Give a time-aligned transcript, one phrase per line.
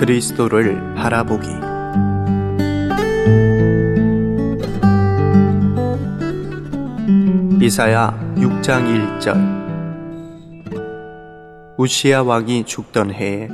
[0.00, 1.46] 그리스도를 바라보기
[7.62, 9.60] 이사야 6장 1절
[11.76, 13.48] 우시야 왕이 죽던 해에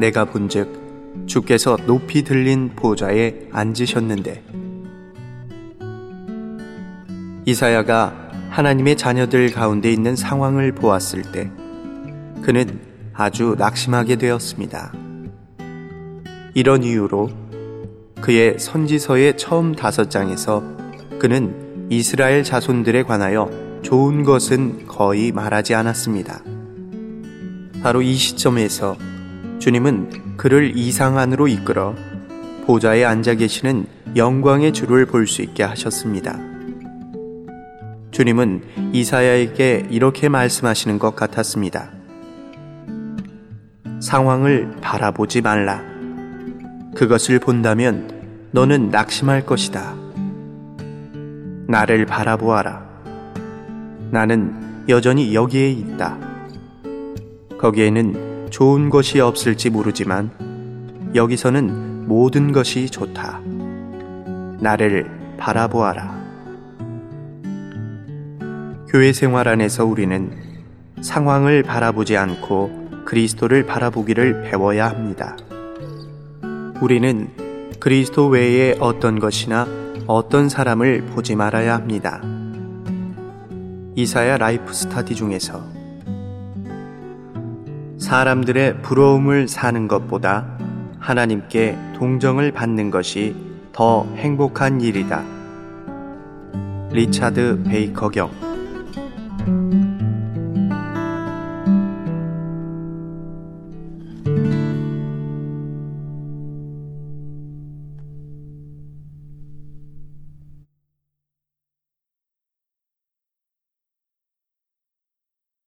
[0.00, 4.42] 내가 본즉 주께서 높이 들린 보좌에 앉으셨는데
[7.44, 11.48] 이사야가 하나님의 자녀들 가운데 있는 상황을 보았을 때
[12.42, 12.80] 그는
[13.14, 15.11] 아주 낙심하게 되었습니다.
[16.54, 17.30] 이런 이유로
[18.20, 20.62] 그의 선지서의 처음 다섯 장에서
[21.18, 23.50] 그는 이스라엘 자손들에 관하여
[23.82, 26.42] 좋은 것은 거의 말하지 않았습니다.
[27.82, 28.96] 바로 이 시점에서
[29.58, 31.94] 주님은 그를 이상 안으로 이끌어
[32.66, 36.38] 보좌에 앉아 계시는 영광의 주를 볼 수 있게 하셨습니다.
[38.10, 41.90] 주님은 이사야에게 이렇게 말씀하시는 것 같았습니다.
[44.00, 45.91] 상황을 바라보지 말라.
[46.94, 49.94] 그것을 본다면 너는 낙심할 것이다.
[51.66, 52.86] 나를 바라보아라.
[54.10, 56.18] 나는 여전히 여기에 있다.
[57.58, 60.30] 거기에는 좋은 것이 없을지 모르지만
[61.14, 63.40] 여기서는 모든 것이 좋다.
[64.60, 66.20] 나를 바라보아라.
[68.88, 70.30] 교회 생활 안에서 우리는
[71.00, 75.36] 상황을 바라보지 않고 그리스도를 바라보기를 배워야 합니다.
[76.82, 77.28] 우리는
[77.78, 79.68] 그리스도 외에 어떤 것이나
[80.08, 82.20] 어떤 사람을 보지 말아야 합니다.
[83.94, 85.62] 이사야 라이프 스타디 중에서
[87.98, 90.58] 사람들의 부러움을 사는 것보다
[90.98, 93.36] 하나님께 동정을 받는 것이
[93.70, 95.22] 더 행복한 일이다.
[96.90, 98.28] 리차드 베이커 경